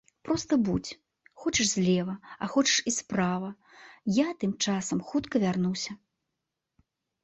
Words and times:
Проста 0.27 0.53
будзь, 0.69 0.95
хочаш 1.43 1.67
злева, 1.75 2.15
а 2.43 2.51
хочаш 2.55 2.77
і 2.93 2.95
справа, 2.99 3.53
я 4.19 4.27
тым 4.41 4.59
часам 4.69 5.07
хутка 5.13 5.35
вярнуся. 5.49 5.91